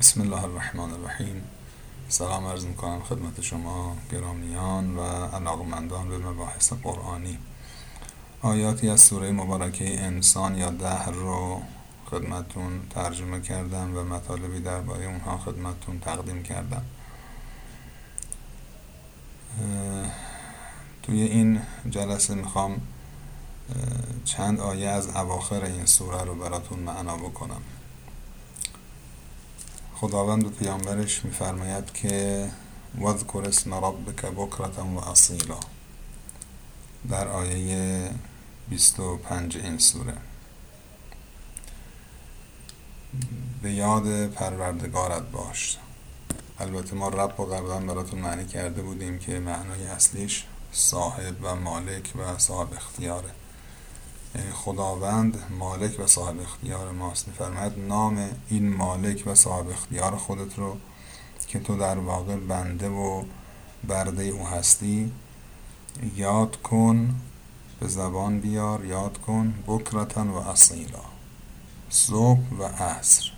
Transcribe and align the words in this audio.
بسم 0.00 0.20
الله 0.20 0.44
الرحمن 0.44 0.92
الرحیم 0.92 1.42
سلام 2.08 2.46
عرض 2.46 2.64
می‌کنم 2.64 3.02
خدمت 3.02 3.40
شما 3.40 3.96
گرامیان 4.12 4.96
و 4.96 5.00
علاقمندان 5.36 6.08
به 6.08 6.18
مباحث 6.18 6.72
قرآنی 6.72 7.38
آیاتی 8.42 8.88
از 8.88 9.00
سوره 9.00 9.32
مبارکه 9.32 10.00
انسان 10.00 10.58
یا 10.58 10.70
دهر 10.70 11.10
رو 11.10 11.62
خدمتون 12.10 12.80
ترجمه 12.90 13.40
کردم 13.40 13.96
و 13.96 14.04
مطالبی 14.04 14.60
درباره 14.60 15.04
اونها 15.04 15.38
خدمتون 15.38 16.00
تقدیم 16.00 16.42
کردم 16.42 16.82
توی 21.02 21.22
این 21.22 21.60
جلسه 21.90 22.34
می‌خوام 22.34 22.80
چند 24.24 24.60
آیه 24.60 24.88
از 24.88 25.16
اواخر 25.16 25.64
این 25.64 25.86
سوره 25.86 26.24
رو 26.24 26.34
براتون 26.34 26.78
معنا 26.78 27.16
بکنم 27.16 27.62
خداوند 30.00 30.42
به 30.42 30.50
پیامبرش 30.50 31.24
میفرماید 31.24 31.92
که 31.92 32.48
وذکر 33.00 33.44
اسم 33.46 33.74
ربک 33.74 34.26
بکرتا 34.26 34.84
و 34.84 35.08
اصیلا. 35.08 35.60
در 37.10 37.28
آیه 37.28 38.10
25 38.68 39.56
این 39.56 39.78
سوره. 39.78 40.16
به 43.62 43.72
یاد 43.72 44.26
پروردگارت 44.26 45.22
باش. 45.22 45.78
البته 46.60 46.94
ما 46.94 47.08
رب 47.08 47.40
و 47.40 47.44
قبلا 47.44 47.80
براتون 47.80 48.20
معنی 48.20 48.46
کرده 48.46 48.82
بودیم 48.82 49.18
که 49.18 49.38
معنای 49.38 49.86
اصلیش 49.86 50.44
صاحب 50.72 51.36
و 51.42 51.54
مالک 51.54 52.12
و 52.16 52.38
صاحب 52.38 52.72
اختیاره. 52.74 53.30
خداوند 54.66 55.38
مالک 55.58 56.00
و 56.00 56.06
صاحب 56.06 56.40
اختیار 56.40 56.92
ماست. 56.92 57.28
میفرماید 57.28 57.72
نام 57.88 58.28
این 58.48 58.76
مالک 58.76 59.22
و 59.26 59.34
صاحب 59.34 59.68
اختیار 59.68 60.16
خودت 60.16 60.58
رو 60.58 60.76
که 61.48 61.60
تو 61.60 61.76
در 61.76 61.98
واقع 61.98 62.36
بنده 62.36 62.88
و 62.88 63.24
برده 63.88 64.22
او 64.22 64.46
هستی 64.46 65.12
یاد 66.16 66.56
کن 66.62 67.14
به 67.80 67.88
زبان 67.88 68.40
بیار 68.40 68.84
یاد 68.84 69.18
کن 69.18 69.54
بکرتن 69.66 70.28
و 70.28 70.36
اصیلا 70.36 71.04
صبح 71.90 72.54
و 72.58 72.62
عصر. 72.64 73.30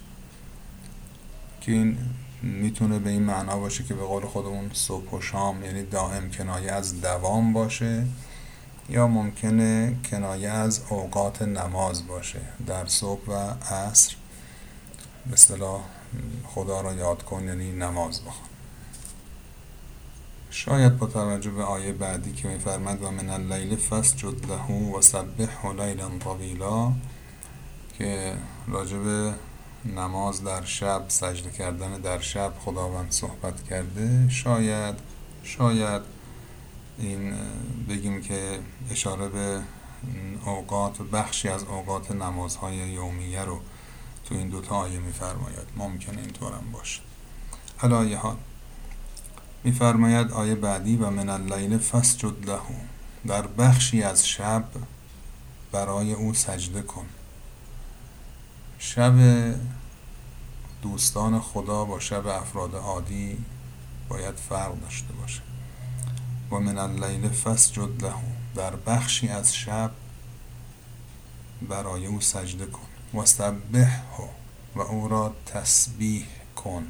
که 1.60 1.72
این 1.72 1.98
می‌تونه 2.42 2.98
به 2.98 3.10
این 3.10 3.22
معنا 3.22 3.58
باشه 3.58 3.84
که 3.84 3.94
به 3.94 4.04
قول 4.04 4.26
خودمون 4.26 4.70
صبح 4.72 5.10
و 5.10 5.20
شام 5.20 5.64
یعنی 5.64 5.82
دائم 5.82 6.30
کنایه 6.30 6.72
از 6.72 7.00
دوام 7.00 7.52
باشه. 7.52 8.06
یا 8.88 9.06
ممکنه 9.06 9.96
کنایه 10.10 10.50
از 10.50 10.80
اوقات 10.88 11.42
نماز 11.42 12.06
باشه 12.06 12.40
در 12.66 12.86
صبح 12.86 13.26
و 13.26 13.34
عصر. 13.74 14.14
به 15.30 15.36
خدا 16.46 16.80
را 16.80 16.94
یاد 16.94 17.22
کن 17.22 17.44
یعنی 17.44 17.72
نماز 17.72 18.20
بخوان. 18.20 18.48
شاید 20.50 20.98
با 20.98 21.06
توجه 21.06 21.50
به 21.50 21.62
آیه 21.62 21.92
بعدی 21.92 22.32
که 22.32 22.48
میفرمد 22.48 23.02
و 23.02 23.10
من 23.10 23.30
اللیل 23.30 23.76
فسجد 23.76 24.50
له 24.50 24.96
و 24.96 25.00
سبحه 25.00 25.72
لیلا 25.72 26.08
طویلا 26.20 26.92
که 27.98 28.34
راجب 28.68 29.34
نماز 29.84 30.44
در 30.44 30.64
شب 30.64 31.04
سجده 31.08 31.50
کردن 31.50 31.92
در 32.00 32.20
شب 32.20 32.52
خداوند 32.64 33.12
صحبت 33.12 33.64
کرده 33.68 34.28
شاید 34.28 34.94
شاید 35.42 36.02
این 36.98 37.34
بگیم 37.88 38.22
که 38.22 38.60
اشاره 38.90 39.28
به 39.28 39.62
اوقات 40.46 41.02
بخشی 41.02 41.48
از 41.48 41.64
اوقات 41.64 42.10
نمازهای 42.10 42.76
یومیه 42.76 43.44
رو 43.44 43.60
تو 44.24 44.34
این 44.34 44.48
دوتا 44.48 44.74
آیه 44.74 44.98
میفرماید. 44.98 45.68
ممکنه 45.76 46.20
اینطورم 46.20 46.64
باشه. 46.72 47.00
حالا 47.76 48.16
حال 48.16 48.36
میفرماید 49.64 50.32
آیه 50.32 50.54
بعدی 50.54 50.96
و 50.96 51.10
من 51.10 51.28
اللیل 51.28 51.78
فسجد 51.78 52.50
له. 52.50 52.60
در 53.26 53.46
بخشی 53.46 54.02
از 54.02 54.28
شب 54.28 54.64
برای 55.72 56.12
او 56.12 56.34
سجده 56.34 56.82
کن. 56.82 57.06
شب 58.78 59.14
دوستان 60.82 61.40
خدا 61.40 61.84
با 61.84 62.00
شب 62.00 62.26
افراد 62.26 62.74
عادی 62.74 63.44
باید 64.08 64.36
فرق 64.36 64.80
داشته 64.80 65.12
باشه. 65.12 65.47
و 66.50 66.58
من 66.58 66.78
اللیل 66.78 67.28
فسجد 67.28 68.04
له 68.04 68.14
در 68.54 68.76
بخشی 68.76 69.28
از 69.28 69.54
شب 69.54 69.90
برای 71.68 72.06
او 72.06 72.20
سجده 72.20 72.66
کن. 72.66 73.18
و 73.20 73.24
سبحه 73.24 74.02
و 74.74 74.80
او 74.80 75.08
را 75.08 75.34
تسبیح 75.46 76.26
کن. 76.56 76.86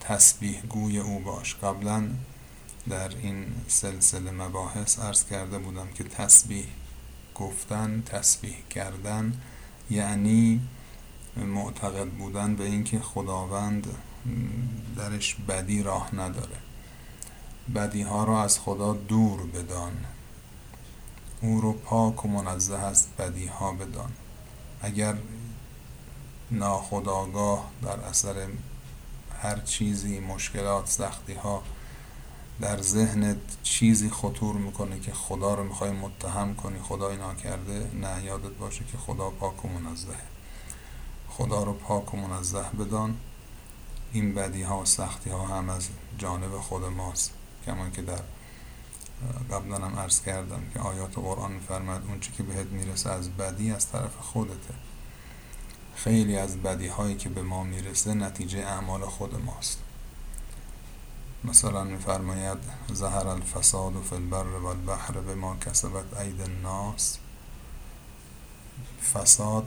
تسبیح 0.00 0.62
گوی 0.62 0.98
او 0.98 1.20
باش. 1.20 1.54
قبلا 1.54 2.10
در 2.88 3.08
این 3.08 3.46
سلسله 3.68 4.30
مباحث 4.30 4.98
ارز 4.98 5.24
کرده 5.24 5.58
بودم 5.58 5.88
که 5.94 6.04
تسبیح 6.04 6.66
گفتن 7.34 8.02
تسبیح 8.06 8.56
کردن 8.70 9.40
یعنی 9.90 10.60
معتقد 11.36 12.08
بودن 12.08 12.56
به 12.56 12.64
اینکه 12.64 12.98
خداوند 13.00 13.86
درش 14.96 15.34
بدی 15.34 15.82
راه 15.82 16.14
نداره. 16.14 16.63
بدی 17.74 18.02
ها 18.02 18.24
را 18.24 18.42
از 18.42 18.58
خدا 18.58 18.92
دور 18.92 19.46
بدان. 19.46 19.92
او 21.40 21.60
رو 21.60 21.72
پاک 21.72 22.24
و 22.24 22.28
منزه 22.28 22.74
است 22.74 23.08
بدی 23.18 23.46
ها 23.46 23.72
بدان. 23.72 24.12
اگر 24.80 25.16
ناخداگاه 26.50 27.70
در 27.82 28.00
اثر 28.00 28.48
هر 29.42 29.60
چیزی 29.60 30.20
مشکلات 30.20 30.88
سختی 30.88 31.34
ها 31.34 31.62
در 32.60 32.82
ذهنت 32.82 33.36
چیزی 33.62 34.10
خطور 34.10 34.54
می‌کنه 34.54 35.00
که 35.00 35.12
خدا 35.12 35.54
رو 35.54 35.64
می‌خوای 35.64 35.90
متهم 35.90 36.54
کنی 36.54 36.78
خدا 36.78 37.10
اینا 37.10 37.34
کرده 37.34 37.90
نه 37.94 38.24
یادت 38.24 38.52
باشه 38.60 38.84
که 38.92 38.98
خدا 38.98 39.30
پاک 39.30 39.64
و 39.64 39.68
منزه 39.68 40.16
خدا 41.28 41.62
رو 41.62 41.72
پاک 41.72 42.14
و 42.14 42.16
منزه 42.16 42.62
بدان. 42.62 43.16
این 44.12 44.34
بدی 44.34 44.62
ها 44.62 44.80
و 44.80 44.84
سختی 44.84 45.30
ها 45.30 45.46
هم 45.46 45.70
از 45.70 45.88
جانب 46.18 46.58
خود 46.60 46.84
ماست. 46.84 47.30
کمان 47.66 47.92
که 47.92 48.02
در 48.02 48.20
قبلا 49.50 49.76
هم 49.76 49.98
عرض 49.98 50.22
کردم 50.22 50.62
که 50.74 50.80
آیات 50.80 51.14
قرآن 51.14 51.52
میفرماد 51.52 52.04
اون 52.08 52.20
چی 52.20 52.32
که 52.32 52.42
بهت 52.42 52.66
می‌رسه 52.66 53.10
از 53.10 53.30
بدی 53.30 53.70
از 53.70 53.88
طرف 53.90 54.16
خودته. 54.16 54.74
خیلی 55.94 56.36
از 56.36 56.62
بدی 56.62 56.88
هایی 56.88 57.16
که 57.16 57.28
به 57.28 57.42
ما 57.42 57.64
می‌رسه 57.64 58.14
نتیجه 58.14 58.58
اعمال 58.58 59.06
خود 59.06 59.44
ماست. 59.44 59.78
مثلا 61.44 61.84
میفرماید 61.84 62.58
زهر 62.92 63.28
الفساد 63.28 64.02
فی 64.02 64.14
البر 64.14 64.46
و 64.46 64.66
البحر 64.66 65.12
به 65.12 65.34
ما 65.34 65.56
کسبت 65.56 66.20
عید 66.20 66.40
الناس. 66.40 67.18
فساد 69.14 69.66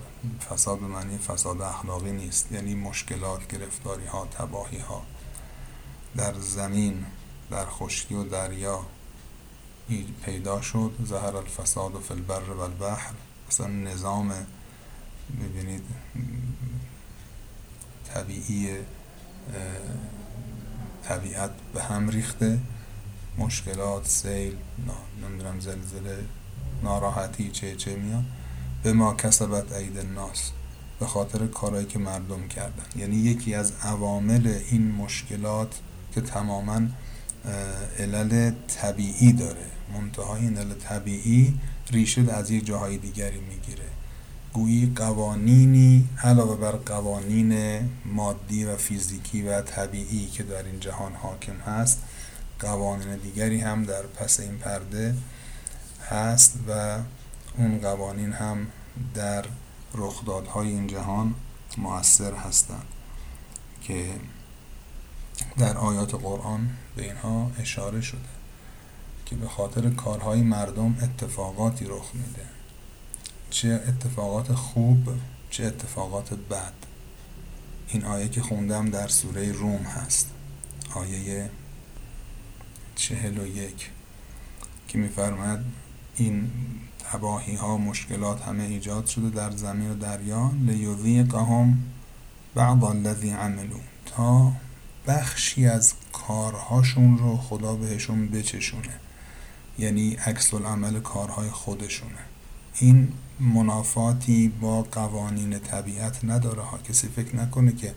فساد 0.50 0.80
به 0.80 0.88
معنی 0.88 1.18
فساد 1.18 1.62
اخلاقی 1.62 2.12
نیست 2.12 2.52
یعنی 2.52 2.76
مشکلات 2.76 3.48
گرفتاری 3.48 4.06
ها 4.06 4.26
تباهی 4.26 4.80
ها 4.80 5.02
در 6.18 6.34
زمین 6.34 7.06
در 7.52 7.66
خشکی 7.66 8.16
و 8.16 8.24
دریا 8.24 8.86
پیدا 10.26 10.62
شد. 10.62 10.92
زهر 11.06 11.36
الفساد 11.36 11.96
و 11.96 12.02
البر 12.10 12.50
و 12.50 12.60
البحر. 12.60 13.14
اصلا 13.50 13.68
نظام 13.68 14.34
می‌بینید 15.30 15.84
طبیعی 18.14 18.76
طبیعت 21.04 21.52
به 21.74 21.84
هم 21.84 22.10
ریخته. 22.10 22.60
مشکلات 23.38 24.08
سیل 24.08 24.56
نمی‌دونم 25.24 25.60
زلزله 25.60 26.26
ناراحتی 26.84 27.52
چه 27.52 27.76
چه 27.76 27.96
میاد 27.96 28.24
به 28.84 28.94
ما 28.94 29.14
کسبت 29.14 29.74
عید 29.74 29.98
الناس. 29.98 30.52
به 31.00 31.06
خاطر 31.06 31.48
کارهایی 31.48 31.86
که 31.86 32.00
مردم 32.00 32.48
کردن. 32.48 32.86
یعنی 32.96 33.16
یکی 33.16 33.54
از 33.54 33.72
عوامل 33.84 34.60
این 34.70 34.92
مشکلات 34.92 35.80
که 36.14 36.22
تماما 36.22 36.82
علل 38.00 38.52
طبیعی 38.68 39.34
داره. 39.34 39.66
منتهای 39.94 40.42
این 40.42 40.58
علل 40.58 40.74
طبیعی 40.74 41.60
ریشه 41.92 42.34
از 42.34 42.52
یک 42.52 42.66
جاهای 42.66 42.98
دیگری 42.98 43.40
می‌گیره. 43.40 43.88
گویی 44.54 44.94
قوانینی 44.96 46.10
علاوه 46.24 46.56
بر 46.56 46.72
قوانین 46.72 47.80
مادی 48.06 48.64
و 48.64 48.78
فیزیکی 48.78 49.42
و 49.42 49.62
طبیعی 49.62 50.28
که 50.28 50.44
در 50.44 50.64
این 50.64 50.80
جهان 50.80 51.14
حاکم 51.14 51.56
هست 51.56 52.02
قوانین 52.60 53.16
دیگری 53.16 53.60
هم 53.60 53.84
در 53.84 54.02
پس 54.02 54.40
این 54.40 54.58
پرده 54.58 55.16
هست 56.10 56.54
و 56.70 57.00
اون 57.58 57.80
قوانین 57.80 58.32
هم 58.32 58.68
در 59.14 59.46
رخدادهای 59.94 60.68
این 60.68 60.88
جهان 60.88 61.36
مؤثر 61.78 62.34
هستند 62.34 62.86
که 63.82 64.06
در 65.58 65.78
آیات 65.78 66.16
قرآن 66.16 66.70
به 66.96 67.04
اینها 67.04 67.52
اشاره 67.60 68.02
شده 68.02 68.20
که 69.26 69.36
به 69.36 69.48
خاطر 69.48 69.90
کارهای 69.90 70.42
مردم 70.42 70.98
اتفاقاتی 71.02 71.86
رخ 71.86 72.12
میده. 72.14 72.46
چه 73.50 73.84
اتفاقات 73.88 74.54
خوب 74.54 75.10
چه 75.50 75.66
اتفاقات 75.66 76.34
بد. 76.34 76.74
این 77.88 78.06
آیه 78.06 78.30
که 78.30 78.42
خوندم 78.42 78.90
در 78.90 79.08
سوره 79.08 79.52
روم 79.52 79.82
هست. 79.82 80.30
آیه 80.96 81.50
چهل 82.96 83.38
و 83.38 83.48
یک 83.48 83.92
که 84.88 84.98
میفرماید 84.98 85.60
این 86.16 86.52
تباهی 87.12 87.56
ها 87.56 87.78
مشکلات 87.78 88.42
همه 88.42 88.64
ایجاد 88.64 89.06
شده 89.06 89.30
در 89.30 89.52
زمین 89.52 89.92
و 89.92 89.96
دریا. 89.96 90.52
لیذیقهم 90.66 91.84
بعض 92.56 92.84
الذی 92.84 93.30
عملو 93.30 93.80
تا 94.06 94.52
بخشی 95.08 95.68
از 95.68 95.94
کارهاشون 96.14 97.18
رو 97.18 97.38
خدا 97.38 97.76
بهشون 97.76 98.28
بچشونه. 98.28 99.00
یعنی 99.80 100.14
عکس 100.14 100.54
العمل 100.54 101.00
کارهای 101.00 101.50
خودشونه. 101.50 102.20
این 102.80 103.14
منافاتی 103.40 104.48
با 104.62 104.82
قوانین 104.82 105.60
طبیعت 105.60 106.26
نداره 106.26 106.62
ها. 106.62 106.78
کسی 106.78 107.08
فکر 107.08 107.36
نکنه 107.36 107.72
که 107.72 107.94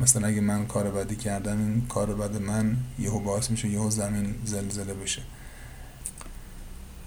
مثلا 0.00 0.28
اگه 0.28 0.40
من 0.40 0.66
کار 0.66 0.90
بدی 0.90 1.16
کردم 1.16 1.58
این 1.58 1.86
کار 1.86 2.14
بد 2.14 2.42
من 2.42 2.76
یهو 2.98 3.18
باعث 3.18 3.50
میشه 3.50 3.68
یهو 3.68 3.90
زمین 3.90 4.34
زلزله 4.44 4.94
بشه. 4.94 5.22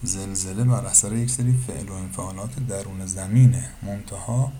زلزله 0.04 0.64
بر 0.64 0.86
اثر 0.86 1.14
یک 1.14 1.30
سری 1.30 1.54
فعل 1.68 1.90
و 1.90 1.94
انفعالات 1.94 2.68
درون 2.68 3.06
زمینه. 3.06 3.70
منتها 3.82 4.52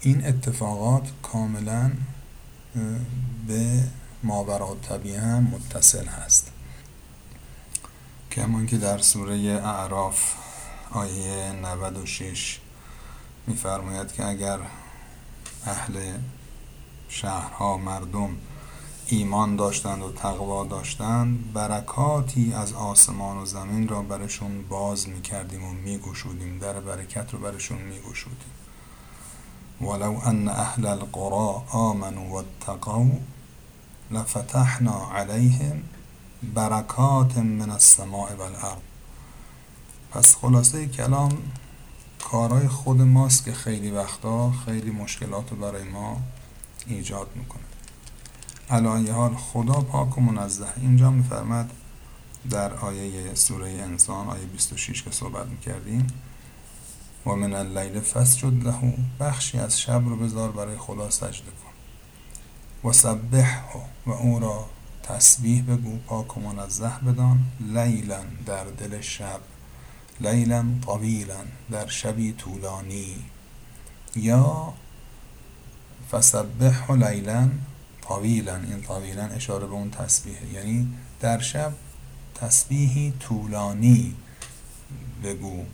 این 0.00 0.26
اتفاقات 0.26 1.08
کاملا 1.22 1.90
به 3.46 3.82
ماورا 4.22 4.76
طبیعه 4.88 5.20
هم 5.20 5.42
متصل 5.42 6.06
هست. 6.06 6.50
کمان 8.32 8.66
که 8.66 8.76
در 8.76 8.98
سوره 8.98 9.34
اعراف 9.64 10.34
آیه 10.90 11.52
96 11.52 12.60
میفرماید 13.46 14.12
که 14.12 14.26
اگر 14.26 14.58
اهل 15.66 16.18
شهرها 17.08 17.76
مردم 17.76 18.36
ایمان 19.06 19.56
داشتند 19.56 20.02
و 20.02 20.12
تقوا 20.12 20.64
داشتند 20.64 21.52
برکاتی 21.52 22.52
از 22.52 22.72
آسمان 22.72 23.36
و 23.36 23.46
زمین 23.46 23.88
را 23.88 24.02
برشون 24.02 24.68
باز 24.68 25.08
می‌کردیم 25.08 25.64
و 25.64 25.72
میگشودیم. 25.72 26.58
در 26.58 26.80
برکت 26.80 27.32
رو 27.32 27.38
برشون 27.38 27.78
میگشودیم. 27.78 28.65
ولو 29.80 30.18
ان 30.24 30.48
اهل 30.48 30.86
القرى 30.86 31.62
آمنوا 31.72 32.34
واتقوا 32.34 33.10
لفتحنا 34.10 34.90
عليهم 34.90 35.82
برکات 36.42 37.38
من 37.38 37.70
السماء 37.70 38.34
والارض 38.36 38.80
پس 40.12 40.34
خلاصه 40.34 40.86
کلام 40.86 41.38
کارهای 42.24 42.68
خود 42.68 43.00
ماست 43.00 43.44
که 43.44 43.52
خیلی 43.52 43.90
وقتا 43.90 44.52
خیلی 44.64 44.90
مشکلات 44.90 45.54
برای 45.54 45.84
ما 45.84 46.20
ایجاد 46.86 47.28
می‌کنه. 47.34 47.62
علایه 48.70 49.12
حال 49.12 49.34
خدا 49.34 49.72
پاک 49.72 50.18
و 50.18 50.20
منزه. 50.20 50.66
اینجا 50.76 51.10
میفرمد 51.10 51.70
در 52.50 52.74
آیه 52.74 53.34
سوره 53.34 53.70
انسان 53.70 54.28
آیه 54.28 54.46
26 54.46 55.02
که 55.02 55.10
صحبت 55.10 55.46
می‌کردیم 55.46 56.06
و 57.26 57.30
من 57.30 57.54
اللیل 57.54 58.00
فسجد 58.00 58.66
له 58.66 58.94
بخشی 59.20 59.58
از 59.58 59.80
شب 59.80 60.08
رو 60.08 60.16
بذار 60.16 60.52
برای 60.52 60.76
خدا 60.76 61.10
سجده 61.10 61.50
کن. 61.50 62.88
و 62.88 62.92
سبح 62.92 63.62
و 64.06 64.10
او 64.10 64.38
را 64.38 64.66
تسبیح 65.02 65.62
بگو 65.62 65.96
پاک 65.96 66.36
و 66.36 66.40
منزه 66.40 66.90
بدان. 67.06 67.38
لیلا 67.60 68.20
در 68.46 68.64
دل 68.64 69.00
شب 69.00 69.40
لیلا 70.20 70.64
طویلا 70.86 71.44
در 71.70 71.86
شبی 71.86 72.32
طولانی. 72.32 73.16
یا 74.16 74.72
فسبح 76.10 76.92
لیلا 76.92 77.48
طویلا 78.08 78.56
این 78.56 78.82
طویلا 78.82 79.24
اشاره 79.24 79.66
به 79.66 79.72
اون 79.72 79.90
تسبیحه 79.90 80.52
یعنی 80.52 80.88
در 81.20 81.38
شب 81.38 81.72
تسبیحی 82.34 83.12
طولانی 83.20 84.14
بگو. 85.24 85.64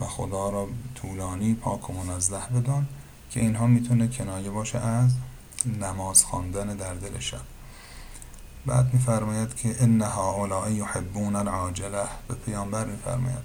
و 0.00 0.04
خدا 0.04 0.50
را 0.50 0.68
طولانی 0.94 1.54
پاک 1.54 1.90
و 1.90 1.92
منزه 1.92 2.38
بدان 2.54 2.86
که 3.30 3.40
اینها 3.40 3.66
می‌تونه 3.66 4.08
کنایه 4.08 4.50
باشه 4.50 4.78
از 4.78 5.10
نماز 5.80 6.24
خواندن 6.24 6.76
در 6.76 6.94
دل 6.94 7.18
شب. 7.18 7.40
بعد 8.66 8.94
میفرماید 8.94 9.54
که 9.54 9.82
ان 9.82 10.02
هؤلاء 10.02 10.70
یحبون 10.70 11.36
العاجله. 11.36 12.04
به 12.28 12.34
پیامبر 12.34 12.84
میفرماید 12.84 13.44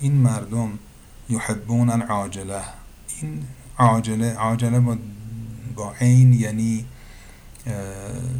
این 0.00 0.12
مردم 0.12 0.78
یحبون 1.28 1.90
العاجله. 1.90 2.62
این 3.20 3.46
عاجله 3.78 4.34
عاجله 4.34 4.80
با 4.80 4.96
با 5.76 5.92
عین 6.00 6.32
یعنی 6.32 6.86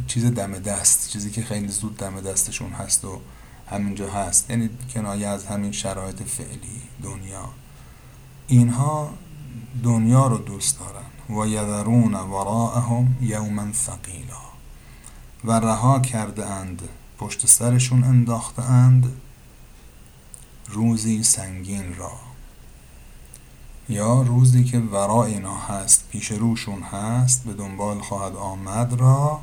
چیز 0.07 0.25
دم 0.25 0.59
دست 0.59 1.09
چیزی 1.09 1.31
که 1.31 1.41
خیلی 1.41 1.67
زود 1.67 1.97
دم 1.97 2.21
دستشون 2.21 2.71
هست 2.71 3.05
و 3.05 3.21
همینجا 3.71 4.11
هست. 4.11 4.49
یعنی 4.49 4.69
کنایه 4.93 5.27
از 5.27 5.45
همین 5.45 5.71
شرایط 5.71 6.23
فعلی 6.23 6.81
دنیا. 7.03 7.49
اینها 8.47 9.13
دنیا 9.83 10.27
رو 10.27 10.37
دوست 10.37 10.79
دارن. 10.79 11.39
و 11.39 11.47
یذرون 11.47 12.13
وراءهم 12.13 13.15
یوما 13.21 13.73
ثقیلا. 13.73 14.41
و 15.43 15.51
رها 15.51 15.99
کرده 15.99 16.45
اند 16.45 16.89
پشت 17.17 17.47
سرشون 17.47 18.03
انداخته 18.03 18.61
اند 18.63 19.11
روزی 20.69 21.23
سنگین 21.23 21.95
را. 21.95 22.11
یا 23.89 24.21
روزی 24.21 24.63
که 24.63 24.79
ورا 24.79 25.25
اینا 25.25 25.57
هست 25.57 26.09
پیش 26.11 26.31
روشون 26.31 26.81
هست 26.81 27.43
به 27.43 27.53
دنبال 27.53 27.99
خواهد 27.99 28.35
آمد 28.35 28.93
را 28.93 29.39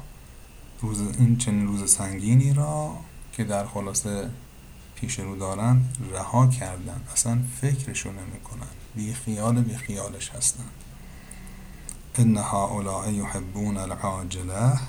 روز 0.80 1.00
این 1.18 1.36
چنین 1.36 1.66
روز 1.66 1.90
سنگینی 1.90 2.52
را 2.52 2.96
که 3.38 3.44
در 3.44 3.66
خلاصه 3.66 4.30
پیش 4.94 5.18
رو 5.18 5.36
دارن 5.36 5.80
رها 6.12 6.46
کردن. 6.46 7.00
اصلا 7.12 7.38
فکرشو 7.60 8.10
نمی‌کنن. 8.12 8.68
بی 8.94 9.14
خیال 9.14 9.62
بی 9.62 9.76
خیالش 9.76 10.30
هستن. 10.30 10.64
ان 12.14 12.36
هؤلاء 12.36 13.10
یحبون 13.10 13.76
العاجله 13.76 14.80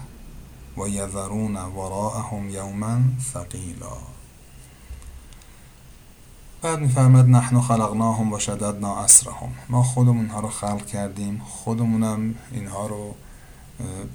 و 0.78 0.88
یذرون 0.88 1.56
وراءهم 1.56 2.50
یوما 2.50 3.00
ثقیلا. 3.34 3.98
بعد 6.62 6.80
میفرمد 6.80 7.26
نحن 7.26 7.62
خلقناهم 7.62 8.34
و 8.34 8.40
شددنا 8.40 8.96
اسرهم 8.96 9.54
ما 9.70 9.84
خودمون 9.84 10.28
ها 10.28 10.40
رو 10.40 10.50
خلق 10.50 10.86
کردیم. 10.86 11.42
خودمونم 11.46 12.36
اینها 12.52 12.88
رو 12.88 13.16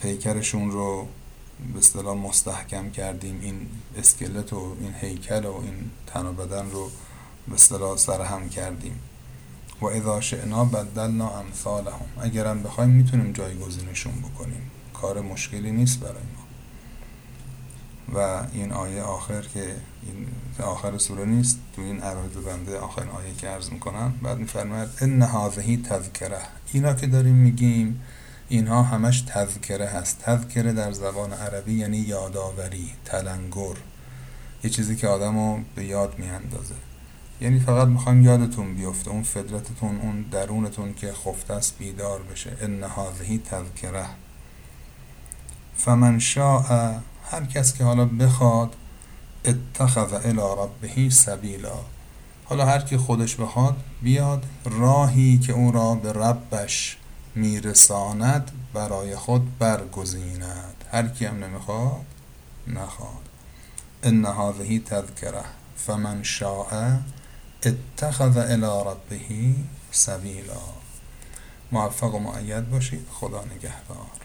پیکرشون 0.00 0.70
رو 0.70 1.06
به 1.72 1.78
اصطلاح 1.78 2.16
مستحکم 2.16 2.90
کردیم 2.90 3.40
این 3.40 3.68
اسکلت 3.96 4.52
و 4.52 4.76
این 4.80 4.94
هیکل 5.00 5.44
و 5.44 5.54
این 5.54 5.90
تن 6.06 6.26
و 6.26 6.32
بدن 6.32 6.70
رو 6.70 6.90
به 7.48 7.54
اصطلاح 7.54 7.96
سرهم 7.96 8.48
کردیم. 8.48 9.00
و 9.80 9.86
اذا 9.86 10.20
شئنا 10.20 10.64
بدلنا 10.64 11.30
امثالهم. 11.30 12.06
اگرم 12.20 12.62
بخوایم 12.62 12.90
می‌تونیم 12.90 13.32
جایگزینشون 13.32 14.12
بکنیم. 14.12 14.70
کار 14.94 15.20
مشکلی 15.20 15.72
نیست 15.72 16.00
برای 16.00 16.14
ما. 16.14 16.44
و 18.18 18.46
این 18.52 18.72
آیه 18.72 19.02
آخر 19.02 19.42
که 19.42 19.76
این 20.02 20.26
آخر 20.62 20.98
سوره 20.98 21.24
نیست. 21.24 21.58
تو 21.76 21.82
این 21.82 22.00
عرایز 22.00 22.32
بنده 22.32 22.78
آخر 22.78 23.08
آیه 23.08 23.34
که 23.34 23.48
عرض 23.48 23.70
می‌کنم. 23.70 24.14
بعد 24.22 24.38
میفرماید 24.38 24.88
ان 25.00 25.22
هذه 25.22 25.76
تذکره. 25.76 26.40
اینا 26.72 26.94
که 26.94 27.06
داریم 27.06 27.34
میگیم 27.34 28.02
اینها 28.48 28.82
همش 28.82 29.20
تذکره 29.20 29.86
هست. 29.86 30.18
تذکره 30.18 30.72
در 30.72 30.92
زبان 30.92 31.32
عربی 31.32 31.74
یعنی 31.74 31.96
یادآوری 31.96 32.90
تلنگر. 33.04 33.76
یه 34.64 34.70
چیزی 34.70 34.96
که 34.96 35.08
آدمو 35.08 35.60
به 35.74 35.84
یاد 35.84 36.18
میاندازه. 36.18 36.74
یعنی 37.40 37.60
فقط 37.60 37.88
می‌خوایم 37.88 38.22
یادتون 38.22 38.74
بیفته 38.74 39.10
اون 39.10 39.22
فدرتتون 39.22 40.00
اون 40.00 40.22
درونتون 40.22 40.94
که 40.94 41.12
خفته 41.12 41.54
است 41.54 41.78
بیدار 41.78 42.22
بشه. 42.22 42.56
ان 42.60 42.84
هذه 42.84 43.38
تذکره. 43.38 44.06
فمن 45.76 46.18
شاء 46.18 46.94
هر 47.30 47.44
کس 47.44 47.74
که 47.74 47.84
حالا 47.84 48.04
بخواد 48.04 48.76
اتخذ 49.44 50.12
الى 50.12 50.42
ربه 50.58 51.10
سبیلا. 51.10 51.78
حالا 52.44 52.66
هر 52.66 52.78
کی 52.78 52.96
خودش 52.96 53.36
بخواد 53.36 53.76
بیاد 54.02 54.44
راهی 54.64 55.38
که 55.38 55.52
او 55.52 55.72
را 55.72 55.94
به 55.94 56.12
ربش 56.12 56.96
میرساند 57.34 58.50
برای 58.74 59.16
خود 59.16 59.58
برگزیند. 59.58 60.84
هر 60.92 61.08
کی 61.08 61.24
هم 61.24 61.44
نمی‌خواد 61.44 62.06
نخواد. 62.66 63.28
ان 64.02 64.26
هذه 64.26 64.78
تذکره. 64.78 65.44
فمن 65.76 66.22
شاء 66.22 66.98
اتخذ 67.66 68.36
الى 68.36 68.66
ربه 68.86 69.54
سبیلا. 69.90 70.60
موفق 71.72 72.14
و 72.14 72.18
معید 72.18 72.70
باشید. 72.70 73.06
خدا 73.12 73.44
نگهدار. 73.44 74.23